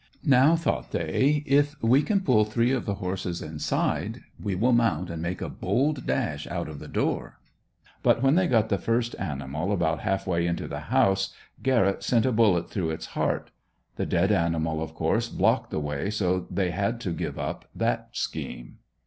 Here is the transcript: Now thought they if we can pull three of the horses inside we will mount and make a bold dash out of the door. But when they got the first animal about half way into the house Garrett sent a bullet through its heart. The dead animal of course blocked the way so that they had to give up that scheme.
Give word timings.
Now 0.25 0.55
thought 0.55 0.89
they 0.93 1.43
if 1.45 1.75
we 1.79 2.01
can 2.01 2.21
pull 2.21 2.43
three 2.43 2.71
of 2.71 2.87
the 2.87 2.95
horses 2.95 3.39
inside 3.39 4.21
we 4.41 4.55
will 4.55 4.71
mount 4.71 5.11
and 5.11 5.21
make 5.21 5.43
a 5.43 5.47
bold 5.47 6.07
dash 6.07 6.47
out 6.47 6.67
of 6.67 6.79
the 6.79 6.87
door. 6.87 7.37
But 8.01 8.23
when 8.23 8.33
they 8.33 8.47
got 8.47 8.69
the 8.69 8.79
first 8.79 9.15
animal 9.19 9.71
about 9.71 9.99
half 9.99 10.25
way 10.25 10.47
into 10.47 10.67
the 10.67 10.79
house 10.89 11.35
Garrett 11.61 12.01
sent 12.01 12.25
a 12.25 12.31
bullet 12.31 12.67
through 12.67 12.89
its 12.89 13.05
heart. 13.13 13.51
The 13.97 14.07
dead 14.07 14.31
animal 14.31 14.81
of 14.81 14.95
course 14.95 15.29
blocked 15.29 15.69
the 15.69 15.79
way 15.79 16.09
so 16.09 16.39
that 16.39 16.55
they 16.55 16.71
had 16.71 16.99
to 17.01 17.11
give 17.13 17.37
up 17.37 17.65
that 17.75 18.09
scheme. 18.13 18.79